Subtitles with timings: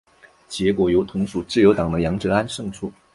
[0.49, 2.91] 结果由同属自由党的杨哲安胜出。